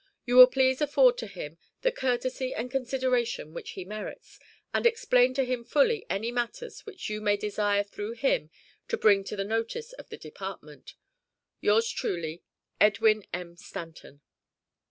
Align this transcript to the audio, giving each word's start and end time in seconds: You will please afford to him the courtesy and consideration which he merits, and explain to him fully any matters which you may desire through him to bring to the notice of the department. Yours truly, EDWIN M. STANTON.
You 0.25 0.35
will 0.37 0.47
please 0.47 0.81
afford 0.81 1.19
to 1.19 1.27
him 1.27 1.59
the 1.83 1.91
courtesy 1.91 2.55
and 2.55 2.71
consideration 2.71 3.53
which 3.53 3.73
he 3.73 3.85
merits, 3.85 4.39
and 4.73 4.87
explain 4.87 5.35
to 5.35 5.45
him 5.45 5.63
fully 5.63 6.07
any 6.09 6.31
matters 6.31 6.87
which 6.87 7.07
you 7.07 7.21
may 7.21 7.37
desire 7.37 7.83
through 7.83 8.13
him 8.13 8.49
to 8.87 8.97
bring 8.97 9.23
to 9.25 9.35
the 9.35 9.43
notice 9.43 9.93
of 9.93 10.09
the 10.09 10.17
department. 10.17 10.95
Yours 11.59 11.87
truly, 11.91 12.41
EDWIN 12.79 13.25
M. 13.31 13.55
STANTON. 13.57 14.21